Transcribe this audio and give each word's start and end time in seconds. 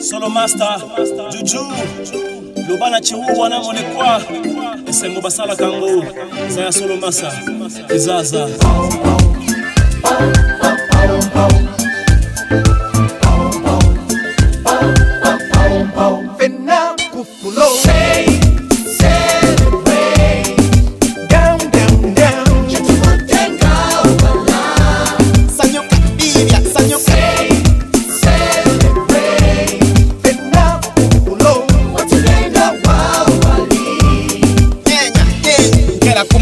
solo 0.00 0.28
master 0.28 0.76
juju 1.30 1.58
loba 2.68 2.90
na 2.90 3.00
chihuwa 3.00 3.48
na 3.48 3.58
molekwa 3.60 4.20
esengo 4.88 5.20
basala 5.20 5.56
kango. 5.56 6.04
eza 6.46 6.60
ya 6.60 6.72
solo 6.72 6.96
masa 6.96 7.32
ezaza 7.94 8.46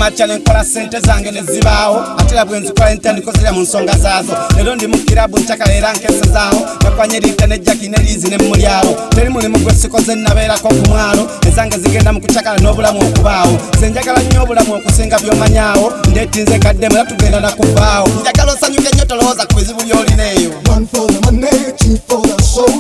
macha 0.07 0.25
nenkola 0.27 0.63
sente 0.65 1.01
zange 1.01 1.31
nezibawo 1.31 1.99
atera 2.21 2.45
bwenzikola 2.45 2.91
entandikozera 2.93 3.51
mu 3.53 3.61
nsonga 3.67 3.95
zazo 4.05 4.35
lero 4.57 4.75
ndi 4.77 4.87
mukirabu 4.93 5.39
ntakalera 5.39 5.93
nkese 5.95 6.25
zawo 6.35 6.61
nakwanyerita 6.83 7.47
ne 7.47 7.59
jaki 7.59 7.89
ne 7.89 7.99
lizi 8.07 8.29
ne 8.31 8.39
mulyalo 8.39 8.93
teri 9.15 9.31
mulimu 9.35 9.59
gwensiko 9.59 10.01
ze 10.07 10.15
nnaberako 10.15 10.69
ku 10.69 10.83
mwalo 10.89 11.23
ezange 11.49 11.79
zigenda 11.79 12.13
mu 12.13 12.21
kucakala 12.21 12.59
n'obulamu 12.63 13.01
okubawo 13.07 13.55
ze 13.81 13.91
njagala 13.91 14.21
nnyo 14.23 14.43
obulamu 14.43 14.75
okusinga 14.79 15.17
byomanyawo 15.23 15.87
ndetinze 16.13 16.57
kadde 16.59 16.89
mula 16.89 17.05
tugenda 17.11 17.41
nakubawo 17.41 18.07
njagala 18.21 18.53
osanyuke 18.53 18.91
nnyo 18.95 19.05
tolowooza 19.11 19.43
ku 19.47 19.55
bizibu 19.55 19.81
by'olineeyo 19.87 20.51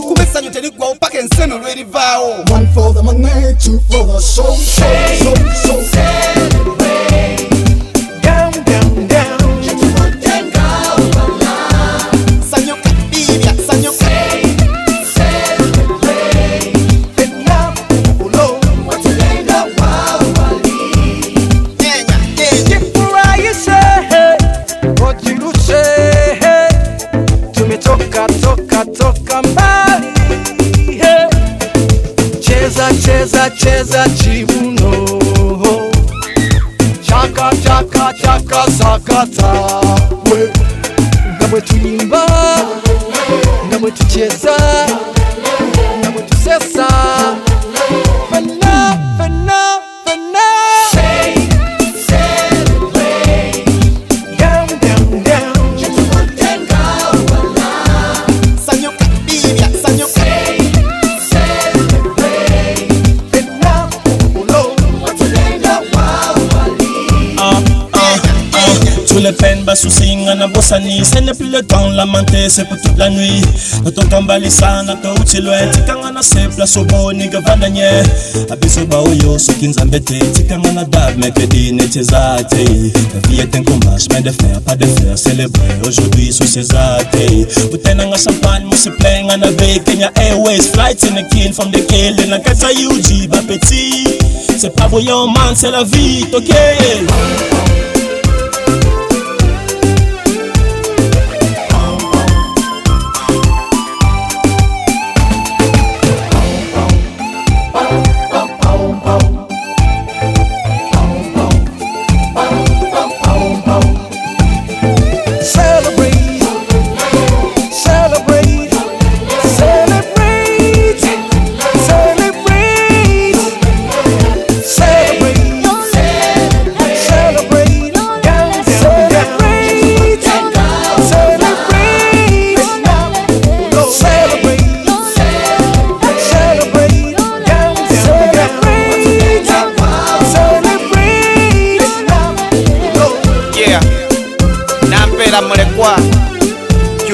kubesanyu 0.08 0.50
teriggwawo 0.54 0.94
paka 0.94 1.18
enseno 1.18 1.58
lwerivaawo 1.58 2.30
kambali 29.26 30.06
cheza 32.40 32.86
cheza 33.02 33.50
cheza 33.50 34.04
chimuno 34.16 35.20
chaka 37.02 37.50
chaka 37.64 38.12
chaka 38.22 38.64
sakata 38.78 39.52
ngamwe 41.38 41.60
tuimba 41.68 42.22
ngamwe 43.66 43.90
tucheza 43.96 44.50
yeah. 44.54 45.15
les 69.26 69.32
peines, 69.32 69.62
bas 69.64 69.74
soucis, 69.74 70.14
ngana 70.16 70.46
bosani. 70.46 71.02
Ce 71.04 71.18
n'est 71.18 71.32
plus 71.34 71.50
le 71.50 71.60
temps 71.62 71.90
de 71.90 71.96
lamenter, 71.96 72.48
c'est 72.48 72.64
pour 72.64 72.80
toute 72.80 72.96
la 72.96 73.10
nuit. 73.10 73.42
Nato 73.84 74.02
kambalisa, 74.06 74.82
nato 74.84 75.14
utilwe. 75.20 75.66
Tikanga 75.72 76.12
na 76.12 76.22
se 76.22 76.38
place 76.54 76.76
au 76.76 76.84
beau, 76.84 77.12
niga 77.12 77.40
vandanye. 77.40 77.82
Abiso 78.50 78.86
baoyo, 78.86 79.36
ce 79.38 79.52
qui 79.52 79.68
nous 79.68 79.74
embête. 79.82 80.12
Tikanga 80.34 80.70
na 80.72 80.84
dab, 80.84 81.14
mais 81.18 81.30
que 81.32 81.42
dîne 81.46 81.80
tchezate. 81.88 82.52
La 82.54 83.28
vie 83.28 83.40
est 83.40 83.54
un 83.56 83.62
combat, 83.64 83.96
je 83.98 84.06
de 84.22 84.30
faire, 84.30 84.60
pas 84.64 84.76
de 84.76 84.86
faire. 84.86 85.18
Célébrer 85.18 85.74
aujourd'hui 85.84 86.32
sous 86.32 86.46
ses 86.46 86.66
athées. 86.72 87.46
utenanga 87.72 88.16
champagne 88.16 88.64
musiplenga 88.66 89.36
na 89.38 89.50
ve 89.50 89.80
kenya 89.84 90.10
airways 90.16 90.68
flights 90.72 91.02
in 91.04 91.16
a 91.18 91.24
kin 91.30 91.52
from 91.52 91.70
the 91.72 91.80
kele 91.88 92.26
na 92.28 92.38
kata 92.38 92.68
uji 92.72 93.28
petit. 93.48 94.18
c'est 94.58 94.74
pas 94.74 94.86
voyant 94.88 95.26
man 95.26 95.54
c'est 95.54 95.70
la 95.70 95.84
vie 95.84 96.24
tokel 96.30 96.76
okay? 97.02 97.85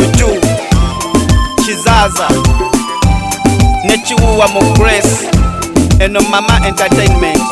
Kitu 0.03 0.31
Chizaza 1.65 2.27
Nechiwuwa 3.85 4.49
Mugresi 4.49 5.29
Eno 5.99 6.21
Mama 6.23 6.67
Entertainment 6.67 7.52